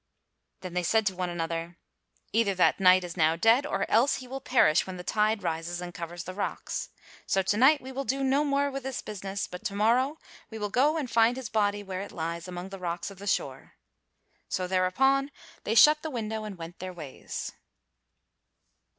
Then 0.61 0.73
they 0.73 0.81
said 0.81 1.05
to 1.05 1.15
one 1.15 1.29
another: 1.29 1.77
"Either 2.33 2.55
that 2.55 2.79
knight 2.79 3.03
is 3.03 3.15
now 3.15 3.35
dead, 3.35 3.67
or 3.67 3.85
else 3.87 4.15
he 4.15 4.27
will 4.27 4.41
perish 4.41 4.87
when 4.87 4.97
the 4.97 5.03
tide 5.03 5.43
rises 5.43 5.79
and 5.79 5.93
covers 5.93 6.23
the 6.23 6.33
rocks; 6.33 6.89
so 7.27 7.43
to 7.43 7.55
night 7.55 7.81
we 7.81 7.91
will 7.91 8.03
do 8.03 8.23
no 8.23 8.43
more 8.43 8.71
with 8.71 8.81
this 8.81 9.03
business; 9.03 9.45
but 9.45 9.63
to 9.65 9.75
morrow 9.75 10.17
we 10.49 10.57
will 10.57 10.71
go 10.71 10.97
and 10.97 11.11
find 11.11 11.37
his 11.37 11.49
body 11.49 11.83
where 11.83 12.01
it 12.01 12.11
lies 12.11 12.47
among 12.47 12.69
the 12.69 12.79
rocks 12.79 13.11
of 13.11 13.19
the 13.19 13.27
shore." 13.27 13.73
So 14.49 14.65
thereupon 14.65 15.29
they 15.65 15.75
shut 15.75 16.01
the 16.01 16.09
window 16.09 16.45
and 16.45 16.57
went 16.57 16.79
their 16.79 16.91
ways. 16.93 17.51